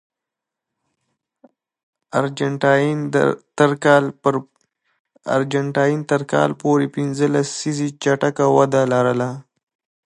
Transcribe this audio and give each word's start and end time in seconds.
ارجنټاین 5.37 6.03
تر 6.09 6.21
کال 6.31 6.49
پورې 6.61 6.85
پنځه 6.95 7.25
لسیزې 7.33 7.87
چټکه 8.01 8.45
وده 8.57 8.81
لرله. 8.93 9.29